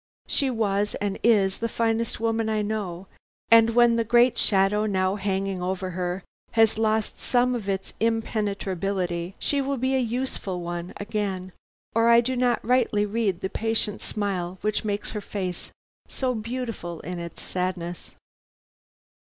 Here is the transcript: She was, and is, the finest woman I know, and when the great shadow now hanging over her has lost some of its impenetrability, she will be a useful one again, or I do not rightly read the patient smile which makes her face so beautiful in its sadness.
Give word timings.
She 0.25 0.49
was, 0.49 0.95
and 0.95 1.19
is, 1.21 1.59
the 1.59 1.69
finest 1.69 2.19
woman 2.19 2.49
I 2.49 2.63
know, 2.63 3.05
and 3.51 3.75
when 3.75 3.97
the 3.97 4.03
great 4.03 4.35
shadow 4.35 4.87
now 4.87 5.13
hanging 5.13 5.61
over 5.61 5.91
her 5.91 6.23
has 6.53 6.79
lost 6.79 7.19
some 7.19 7.53
of 7.53 7.69
its 7.69 7.93
impenetrability, 7.99 9.35
she 9.37 9.61
will 9.61 9.77
be 9.77 9.93
a 9.93 9.99
useful 9.99 10.61
one 10.61 10.91
again, 10.97 11.51
or 11.93 12.09
I 12.09 12.19
do 12.19 12.35
not 12.35 12.65
rightly 12.65 13.05
read 13.05 13.41
the 13.41 13.49
patient 13.51 14.01
smile 14.01 14.57
which 14.61 14.83
makes 14.83 15.11
her 15.11 15.21
face 15.21 15.71
so 16.07 16.33
beautiful 16.33 17.01
in 17.01 17.19
its 17.19 17.43
sadness. 17.43 18.13